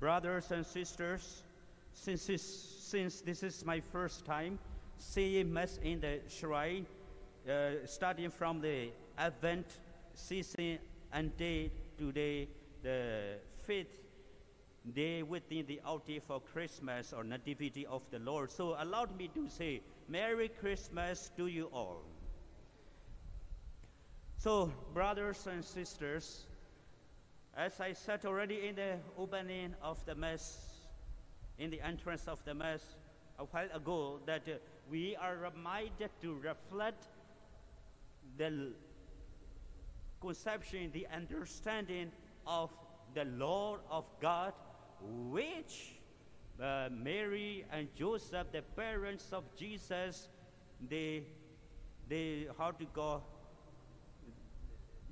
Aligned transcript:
Brothers 0.00 0.50
and 0.50 0.64
sisters, 0.64 1.42
since 1.92 2.24
this, 2.24 2.42
since 2.42 3.20
this 3.20 3.42
is 3.42 3.64
my 3.66 3.80
first 3.80 4.24
time 4.24 4.58
seeing 4.96 5.52
Mass 5.52 5.78
in 5.82 6.00
the 6.00 6.20
shrine, 6.26 6.86
uh, 7.46 7.72
starting 7.84 8.30
from 8.30 8.62
the 8.62 8.88
Advent 9.18 9.66
season 10.14 10.78
until 11.12 11.68
today, 11.98 12.48
the 12.82 13.36
fifth 13.66 14.00
day 14.94 15.22
within 15.22 15.66
the 15.66 15.80
outing 15.86 16.20
for 16.26 16.40
Christmas 16.40 17.12
or 17.12 17.22
Nativity 17.22 17.84
of 17.84 18.02
the 18.10 18.18
Lord. 18.18 18.50
So 18.50 18.76
allow 18.78 19.06
me 19.18 19.28
to 19.34 19.48
say, 19.50 19.82
Merry 20.08 20.48
Christmas 20.48 21.30
to 21.36 21.46
you 21.46 21.66
all. 21.74 22.02
So, 24.38 24.72
brothers 24.94 25.46
and 25.46 25.62
sisters, 25.62 26.46
as 27.56 27.80
I 27.80 27.92
said 27.92 28.24
already 28.24 28.68
in 28.68 28.76
the 28.76 28.96
opening 29.18 29.74
of 29.82 30.04
the 30.06 30.14
Mass, 30.14 30.58
in 31.58 31.70
the 31.70 31.80
entrance 31.80 32.28
of 32.28 32.42
the 32.44 32.54
Mass 32.54 32.80
a 33.38 33.44
while 33.44 33.68
ago, 33.74 34.20
that 34.26 34.42
uh, 34.48 34.52
we 34.90 35.16
are 35.16 35.36
reminded 35.36 36.10
to 36.22 36.34
reflect 36.34 37.06
the 38.36 38.72
conception, 40.20 40.90
the 40.92 41.06
understanding 41.14 42.12
of 42.46 42.70
the 43.14 43.24
Lord 43.24 43.80
of 43.90 44.04
God, 44.20 44.52
which 45.30 45.94
uh, 46.62 46.88
Mary 46.92 47.64
and 47.72 47.88
Joseph, 47.96 48.46
the 48.52 48.62
parents 48.62 49.32
of 49.32 49.44
Jesus, 49.56 50.28
they, 50.88 51.24
they 52.08 52.46
how 52.58 52.70
to 52.70 52.84
go, 52.94 53.22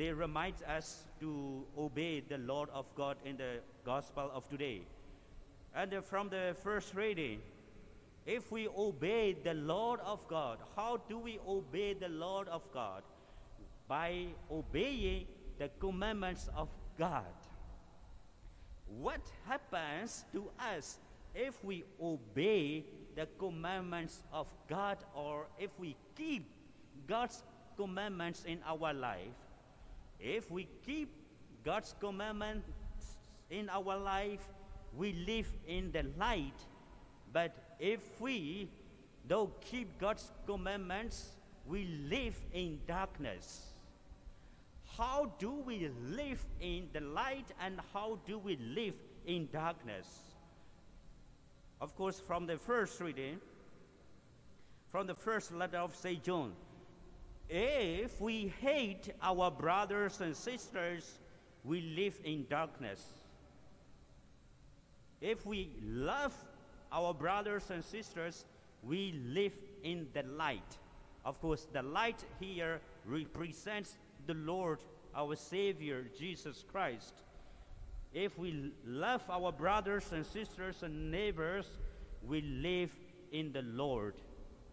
they 0.00 0.10
remind 0.10 0.54
us 0.66 1.04
to 1.20 1.62
obey 1.76 2.20
the 2.20 2.38
Lord 2.38 2.70
of 2.72 2.86
God 2.94 3.18
in 3.22 3.36
the 3.36 3.60
gospel 3.84 4.30
of 4.32 4.48
today. 4.48 4.80
And 5.74 5.92
from 6.02 6.30
the 6.30 6.56
first 6.62 6.94
reading, 6.94 7.42
if 8.24 8.50
we 8.50 8.66
obey 8.66 9.36
the 9.44 9.52
Lord 9.52 10.00
of 10.00 10.26
God, 10.26 10.56
how 10.74 11.02
do 11.06 11.18
we 11.18 11.38
obey 11.46 11.92
the 11.92 12.08
Lord 12.08 12.48
of 12.48 12.62
God? 12.72 13.02
By 13.88 14.28
obeying 14.50 15.26
the 15.58 15.68
commandments 15.78 16.48
of 16.56 16.70
God. 16.98 17.36
What 18.86 19.20
happens 19.46 20.24
to 20.32 20.48
us 20.58 20.96
if 21.34 21.62
we 21.62 21.84
obey 22.00 22.86
the 23.16 23.28
commandments 23.38 24.22
of 24.32 24.46
God 24.66 24.96
or 25.14 25.48
if 25.58 25.78
we 25.78 25.94
keep 26.16 26.48
God's 27.06 27.42
commandments 27.76 28.44
in 28.46 28.60
our 28.66 28.94
life? 28.94 29.49
If 30.20 30.50
we 30.50 30.68
keep 30.84 31.10
God's 31.64 31.94
commandments 31.98 32.66
in 33.50 33.68
our 33.70 33.96
life, 33.96 34.46
we 34.96 35.12
live 35.26 35.48
in 35.66 35.92
the 35.92 36.04
light. 36.18 36.66
But 37.32 37.54
if 37.78 38.20
we 38.20 38.68
don't 39.26 39.58
keep 39.60 39.98
God's 39.98 40.30
commandments, 40.46 41.36
we 41.66 41.84
live 42.08 42.40
in 42.52 42.80
darkness. 42.86 43.66
How 44.96 45.32
do 45.38 45.52
we 45.52 45.90
live 46.08 46.44
in 46.60 46.88
the 46.92 47.00
light 47.00 47.46
and 47.60 47.80
how 47.92 48.18
do 48.26 48.38
we 48.38 48.56
live 48.56 48.94
in 49.24 49.48
darkness? 49.52 50.06
Of 51.80 51.96
course, 51.96 52.20
from 52.20 52.46
the 52.46 52.58
first 52.58 53.00
reading, 53.00 53.38
from 54.90 55.06
the 55.06 55.14
first 55.14 55.52
letter 55.52 55.78
of 55.78 55.94
St. 55.94 56.22
John, 56.22 56.52
if 57.50 58.20
we 58.20 58.52
hate 58.60 59.12
our 59.20 59.50
brothers 59.50 60.20
and 60.20 60.36
sisters, 60.36 61.18
we 61.64 61.80
live 61.80 62.18
in 62.24 62.46
darkness. 62.48 63.04
If 65.20 65.44
we 65.44 65.72
love 65.84 66.32
our 66.92 67.12
brothers 67.12 67.70
and 67.70 67.84
sisters, 67.84 68.44
we 68.82 69.20
live 69.26 69.52
in 69.82 70.06
the 70.14 70.22
light. 70.22 70.78
Of 71.24 71.40
course, 71.40 71.66
the 71.72 71.82
light 71.82 72.24
here 72.38 72.80
represents 73.04 73.96
the 74.26 74.34
Lord, 74.34 74.78
our 75.14 75.34
Savior, 75.34 76.06
Jesus 76.16 76.64
Christ. 76.70 77.14
If 78.12 78.38
we 78.38 78.72
love 78.86 79.22
our 79.28 79.50
brothers 79.52 80.12
and 80.12 80.24
sisters 80.24 80.82
and 80.82 81.10
neighbors, 81.10 81.66
we 82.22 82.42
live 82.42 82.94
in 83.32 83.52
the 83.52 83.62
Lord, 83.62 84.14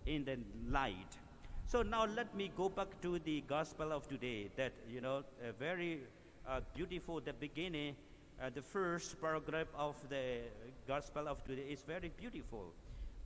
in 0.05 0.25
the 0.25 0.37
light. 0.69 1.17
So 1.67 1.81
now 1.81 2.05
let 2.05 2.33
me 2.33 2.49
go 2.55 2.69
back 2.69 2.87
to 3.01 3.19
the 3.19 3.41
gospel 3.41 3.91
of 3.91 4.07
today. 4.07 4.47
That 4.55 4.71
you 4.89 5.01
know, 5.01 5.23
a 5.43 5.51
very 5.51 5.99
uh, 6.47 6.61
beautiful. 6.73 7.19
The 7.19 7.33
beginning, 7.33 7.97
uh, 8.41 8.49
the 8.55 8.61
first 8.61 9.19
paragraph 9.19 9.67
of 9.75 9.95
the 10.07 10.47
gospel 10.87 11.27
of 11.27 11.43
today 11.43 11.67
is 11.69 11.83
very 11.83 12.09
beautiful. 12.15 12.71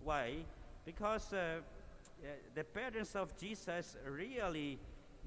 Why? 0.04 0.38
Because 0.86 1.32
uh, 1.34 1.38
uh 1.38 2.28
the 2.56 2.64
parents 2.64 3.16
of 3.16 3.38
Jesus 3.38 3.96
really 4.10 4.80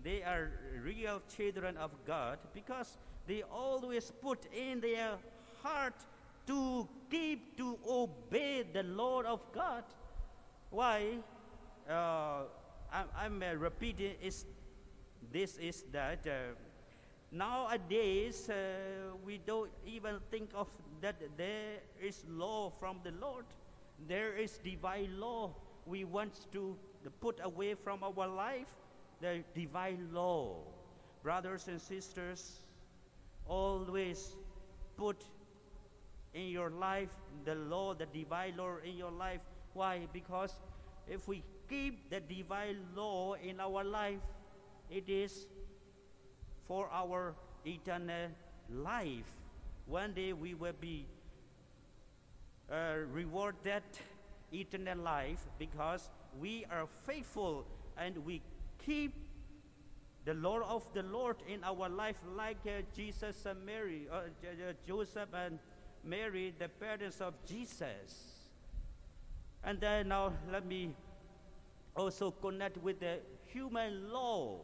they 0.03 0.25
are 0.25 0.51
real 0.83 1.23
children 1.37 1.77
of 1.77 1.93
God 2.05 2.39
because 2.53 2.99
they 3.29 3.43
always 3.43 4.11
put 4.11 4.45
in 4.53 4.81
their 4.81 5.19
heart 5.63 5.95
to 6.49 6.89
keep, 7.11 7.57
to 7.59 7.79
obey 7.89 8.65
the 8.73 8.83
Lord 8.83 9.25
of 9.27 9.41
God. 9.53 9.85
Why? 10.71 11.23
I'm, 12.95 13.09
I'm 13.19 13.43
uh, 13.43 13.57
repeating 13.57 14.15
is 14.23 14.47
this 15.33 15.59
is 15.59 15.85
that 15.91 16.25
uh, 16.29 16.55
nowadays 17.33 18.49
uh, 18.49 18.55
we 19.25 19.39
don't 19.39 19.71
even 19.85 20.21
think 20.31 20.51
of 20.55 20.69
that 21.01 21.17
there 21.37 21.83
is 22.01 22.25
law 22.29 22.71
from 22.79 23.01
the 23.03 23.11
Lord. 23.21 23.47
There 24.07 24.37
is 24.37 24.59
divine 24.59 25.19
law 25.19 25.51
we 25.87 26.05
want 26.05 26.47
to 26.53 26.77
put 27.21 27.41
away 27.43 27.75
from 27.75 28.05
our 28.05 28.29
life 28.29 28.69
the 29.21 29.43
divine 29.55 30.09
law. 30.13 30.59
Brothers 31.23 31.67
and 31.67 31.81
sisters, 31.81 32.61
always 33.47 34.37
put 34.97 35.25
in 36.35 36.49
your 36.49 36.71
life 36.71 37.09
the 37.45 37.55
law, 37.55 37.95
the 37.95 38.07
divine 38.07 38.57
law 38.57 38.77
in 38.85 38.97
your 38.97 39.11
life. 39.11 39.41
Why? 39.73 40.07
Because 40.13 40.55
if 41.09 41.29
we 41.29 41.43
keep 41.69 42.11
the 42.11 42.21
divine 42.21 42.79
law 42.95 43.35
in 43.35 43.61
our 43.61 43.85
life, 43.85 44.21
it 44.91 45.09
is 45.09 45.47
for 46.67 46.89
our 46.93 47.35
eternal 47.67 48.31
life. 48.71 49.31
One 49.87 50.13
day 50.13 50.33
we 50.33 50.55
will 50.55 50.79
be 50.81 51.07
uh, 52.71 52.95
rewarded 53.13 53.83
eternal 54.53 54.99
life 54.99 55.47
because 55.59 56.09
we 56.41 56.65
are 56.71 56.87
faithful 57.07 57.67
and 57.97 58.17
we 58.25 58.41
keep 58.85 59.15
the 60.25 60.35
law 60.35 60.61
of 60.61 60.85
the 60.95 61.03
Lord 61.03 61.37
in 61.47 61.63
our 61.65 61.89
life, 61.89 62.17
like 62.35 62.57
uh, 62.67 62.81
Jesus 62.97 63.45
and 63.45 63.65
Mary, 63.67 64.09
uh, 64.11 64.23
Joseph 64.87 65.29
and 65.35 65.59
Mary, 66.03 66.55
the 66.59 66.69
parents 66.69 67.21
of 67.21 67.35
Jesus. 67.47 68.34
And 69.65 69.81
then 69.81 70.09
now 70.09 70.33
let 70.53 70.67
me 70.67 70.95
also 71.97 72.31
connect 72.31 72.77
with 72.79 73.01
the 73.01 73.19
human 73.47 74.13
law. 74.13 74.61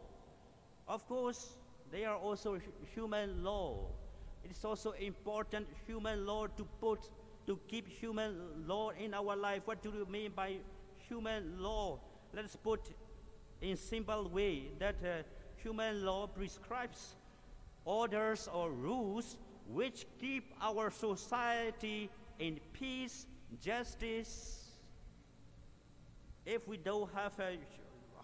Of 0.87 1.07
course, 1.09 1.57
they 1.91 2.05
are 2.05 2.17
also 2.17 2.61
human 2.95 3.43
law. 3.43 3.87
It 4.45 4.51
is 4.51 4.65
also 4.65 4.93
important 4.93 5.67
human 5.87 6.27
law 6.27 6.47
to 6.47 6.65
put 6.81 7.11
to 7.47 7.59
keep 7.69 7.89
human 7.89 8.67
law 8.67 8.91
in 8.91 9.15
our 9.15 9.35
life. 9.35 9.63
What 9.65 9.83
do 9.83 9.91
you 9.91 10.07
mean 10.07 10.33
by 10.37 10.57
human 11.09 11.61
law? 11.61 11.99
Let's 12.35 12.57
put 12.57 12.81
in 13.61 13.77
simple 13.77 14.29
way 14.29 14.71
that 14.79 14.97
uh, 15.05 15.23
human 15.57 16.05
law 16.05 16.27
prescribes 16.27 17.15
orders 17.85 18.49
or 18.53 18.71
rules 18.71 19.37
which 19.69 20.07
keep 20.21 20.53
our 20.61 20.91
society 20.91 22.11
in 22.39 22.61
peace, 22.73 23.27
justice. 23.61 24.60
If 26.47 26.67
we 26.67 26.77
don't 26.77 27.11
have 27.15 27.39
a, 27.39 27.59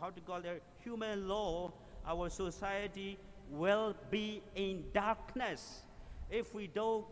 how 0.01 0.11
to 0.11 0.21
call 0.21 0.39
it, 0.39 0.63
human 0.83 1.29
law, 1.29 1.73
our 2.07 2.29
society 2.31 3.19
will 3.51 3.95
be 4.11 4.43
in 4.55 4.85
darkness. 4.93 5.83
If 6.31 6.55
we 6.55 6.67
don't 6.67 7.05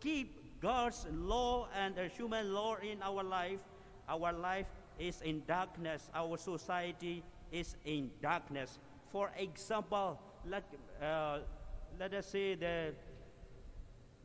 keep 0.00 0.60
God's 0.60 1.06
law 1.12 1.68
and 1.76 1.94
the 1.94 2.08
human 2.08 2.52
law 2.52 2.76
in 2.76 3.02
our 3.02 3.22
life, 3.22 3.60
our 4.08 4.32
life 4.32 4.66
is 4.98 5.22
in 5.22 5.42
darkness. 5.46 6.10
Our 6.14 6.36
society 6.36 7.22
is 7.50 7.76
in 7.84 8.10
darkness. 8.20 8.78
For 9.10 9.30
example, 9.36 10.20
let, 10.46 10.64
uh, 11.02 11.38
let 11.98 12.12
us 12.14 12.26
say 12.26 12.54
the 12.54 12.92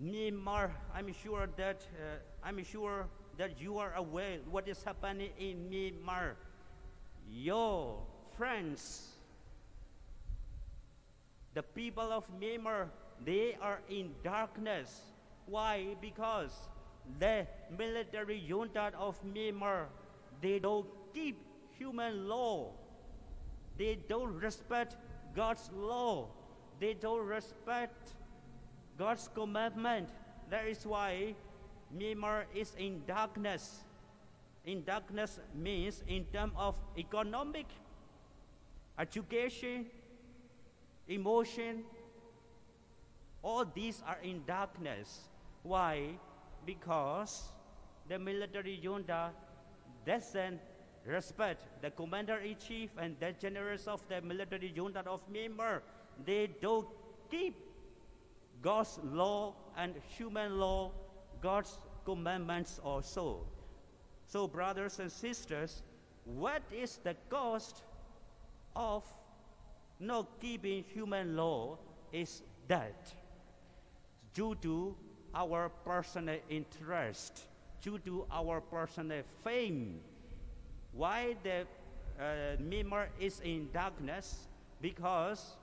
Myanmar, 0.03 0.71
I'm 0.93 1.13
sure 1.13 1.47
that 1.55 1.87
uh, 1.95 2.17
I'm 2.43 2.63
sure 2.63 3.07
that 3.37 3.59
you 3.59 3.77
are 3.77 3.93
aware 3.95 4.37
what 4.49 4.67
is 4.67 4.83
happening 4.83 5.29
in 5.37 5.69
Myanmar. 5.69 6.35
Your 7.29 7.99
friends, 8.37 9.09
the 11.53 11.63
people 11.63 12.11
of 12.11 12.25
Myanmar, 12.39 12.87
they 13.23 13.57
are 13.61 13.81
in 13.89 14.11
darkness. 14.23 15.01
Why? 15.45 15.95
Because 16.01 16.51
the 17.19 17.47
military 17.77 18.43
junta 18.47 18.91
of 18.97 19.21
Myanmar, 19.23 19.85
they 20.41 20.59
don't 20.59 20.87
keep 21.13 21.37
human 21.77 22.27
law. 22.27 22.71
They 23.77 23.97
don't 24.07 24.39
respect 24.39 24.95
God's 25.35 25.69
law. 25.73 26.29
They 26.79 26.93
don't 26.93 27.25
respect 27.25 28.13
God's 28.97 29.29
commandment. 29.33 30.09
That 30.49 30.67
is 30.67 30.85
why 30.85 31.35
Myanmar 31.97 32.45
is 32.53 32.75
in 32.77 33.01
darkness. 33.07 33.83
In 34.65 34.83
darkness 34.83 35.39
means 35.53 36.03
in 36.07 36.25
terms 36.25 36.53
of 36.57 36.75
economic, 36.97 37.67
education, 38.99 39.85
emotion, 41.07 41.83
all 43.41 43.63
these 43.63 44.01
are 44.05 44.17
in 44.23 44.41
darkness. 44.45 45.29
Why? 45.61 46.17
Because 46.65 47.51
the 48.09 48.17
military 48.17 48.79
junta 48.81 49.29
doesn't 50.05 50.59
respect 51.05 51.61
the 51.81 51.91
commander-in-chief 51.91 52.89
and 52.97 53.15
the 53.19 53.33
generals 53.39 53.87
of 53.87 54.01
the 54.09 54.21
military 54.21 54.73
junta 54.75 55.03
of 55.05 55.21
Myanmar. 55.31 55.81
They 56.25 56.49
don't 56.61 56.87
keep 57.29 57.55
God's 58.61 58.99
law 59.03 59.53
and 59.77 59.93
human 60.17 60.57
law, 60.57 60.91
God's 61.45 61.77
commandments 62.03 62.81
also. 62.83 63.45
So, 64.25 64.47
brothers 64.47 64.97
and 64.97 65.11
sisters, 65.11 65.83
what 66.25 66.63
is 66.73 66.97
the 67.03 67.13
cost 67.29 67.83
of 68.75 69.05
not 69.99 70.25
keeping 70.41 70.83
human 70.89 71.37
law 71.37 71.77
is 72.11 72.41
that 72.67 73.13
due 74.33 74.55
to 74.65 74.95
our 75.35 75.69
personal 75.85 76.39
interest, 76.49 77.45
due 77.79 77.99
to 77.99 78.25
our 78.31 78.59
personal 78.59 79.21
fame. 79.43 80.01
Why 80.93 81.35
the 81.43 81.67
uh, 82.17 83.05
is 83.19 83.39
in 83.41 83.69
darkness? 83.71 84.47
Because 84.81 85.53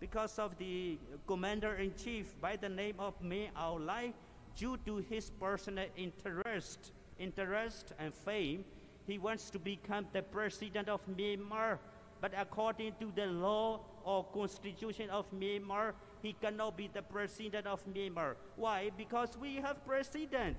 because 0.00 0.38
of 0.40 0.56
the 0.58 0.98
commander-in-chief 1.26 2.34
by 2.40 2.56
the 2.56 2.68
name 2.68 2.96
of 2.98 3.14
Min 3.20 3.52
Aung 3.54 3.84
Hlaing, 3.84 4.12
due 4.56 4.76
to 4.86 4.98
his 4.98 5.30
personal 5.30 5.86
interest, 5.96 6.92
interest 7.18 7.92
and 7.98 8.14
fame, 8.14 8.64
he 9.06 9.18
wants 9.18 9.50
to 9.50 9.58
become 9.58 10.06
the 10.12 10.22
president 10.22 10.88
of 10.88 11.00
Myanmar. 11.06 11.78
But 12.20 12.32
according 12.36 12.94
to 13.00 13.10
the 13.14 13.26
law 13.26 13.80
or 14.04 14.24
constitution 14.24 15.10
of 15.10 15.26
Myanmar, 15.32 15.92
he 16.22 16.34
cannot 16.34 16.76
be 16.76 16.88
the 16.92 17.02
president 17.02 17.66
of 17.66 17.84
Myanmar. 17.86 18.36
Why? 18.56 18.90
Because 18.96 19.36
we 19.40 19.56
have 19.56 19.84
president, 19.86 20.58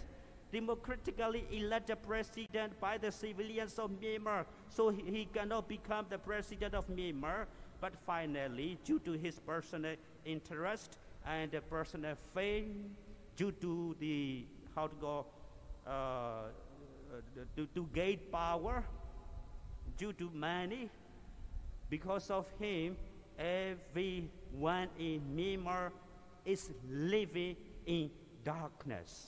democratically 0.51 1.45
elected 1.51 2.01
president 2.01 2.79
by 2.79 2.97
the 2.97 3.11
civilians 3.11 3.77
of 3.77 3.91
Myanmar. 3.91 4.45
So 4.69 4.89
he, 4.89 5.27
cannot 5.31 5.67
become 5.67 6.07
the 6.09 6.17
president 6.17 6.73
of 6.73 6.87
Myanmar. 6.89 7.45
But 7.79 7.93
finally, 8.05 8.77
due 8.83 8.99
to 8.99 9.13
his 9.13 9.39
personal 9.39 9.95
interest 10.25 10.97
and 11.25 11.51
personal 11.69 12.15
fame, 12.33 12.95
due 13.35 13.51
to 13.51 13.95
the, 13.99 14.45
how 14.75 14.87
to 14.87 14.95
go, 14.95 15.25
uh, 15.87 16.43
to, 17.55 17.65
to 17.67 17.87
gain 17.93 18.19
power, 18.31 18.83
due 19.97 20.13
to 20.13 20.29
money, 20.33 20.89
because 21.89 22.29
of 22.29 22.49
him, 22.59 22.95
everyone 23.37 24.87
in 24.97 25.21
Myanmar 25.35 25.91
is 26.45 26.71
living 26.89 27.55
in 27.85 28.09
darkness. 28.43 29.27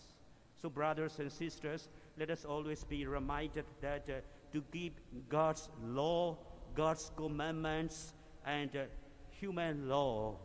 So, 0.61 0.69
brothers 0.69 1.19
and 1.19 1.31
sisters, 1.31 1.89
let 2.17 2.29
us 2.29 2.45
always 2.45 2.83
be 2.83 3.05
reminded 3.05 3.65
that 3.81 4.09
uh, 4.09 4.21
to 4.53 4.63
keep 4.71 4.99
God's 5.27 5.69
law, 5.83 6.37
God's 6.75 7.11
commandments, 7.17 8.13
and 8.45 8.69
uh, 8.75 8.83
human 9.31 9.89
law 9.89 10.35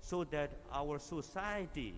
so 0.00 0.24
that 0.24 0.50
our 0.72 0.98
society 0.98 1.94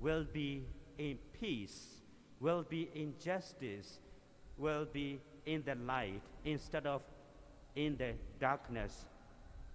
will 0.00 0.24
be 0.24 0.64
in 0.98 1.18
peace, 1.38 2.00
will 2.40 2.62
be 2.62 2.90
in 2.94 3.14
justice, 3.22 4.00
will 4.56 4.86
be 4.86 5.20
in 5.46 5.62
the 5.64 5.74
light 5.74 6.22
instead 6.44 6.86
of 6.86 7.02
in 7.76 7.96
the 7.96 8.12
darkness, 8.38 9.04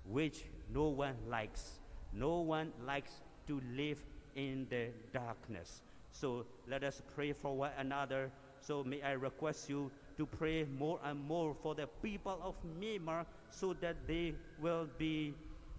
which 0.06 0.46
no 0.74 0.88
one 0.90 1.16
likes. 1.28 1.80
No 2.14 2.40
one 2.40 2.72
likes 2.86 3.22
to 3.48 3.62
live 3.76 4.04
in 4.36 4.68
the 4.70 4.90
darkness. 5.14 5.82
So 6.12 6.46
let 6.68 6.84
us 6.84 7.02
pray 7.16 7.34
for 7.34 7.56
one 7.56 7.72
another. 7.78 8.32
So 8.62 8.84
may 8.84 9.02
I 9.02 9.12
request 9.12 9.70
you 9.70 9.92
to 10.18 10.26
pray 10.26 10.66
more 10.78 11.00
and 11.04 11.20
more 11.20 11.54
for 11.62 11.76
the 11.76 11.88
people 12.02 12.40
of 12.42 12.56
Myanmar 12.80 13.26
so 13.50 13.74
that 13.82 13.96
they 14.08 14.34
will 14.62 14.88
be 14.98 15.34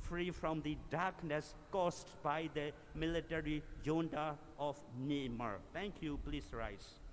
free 0.09 0.31
from 0.31 0.63
the 0.63 0.77
darkness 0.91 1.55
caused 1.73 2.11
by 2.23 2.49
the 2.55 2.73
military 2.95 3.63
junta 3.85 4.35
of 4.59 4.79
Myanmar. 5.07 5.57
Thank 5.73 6.03
you. 6.03 6.19
Please 6.25 6.49
rise. 6.53 7.06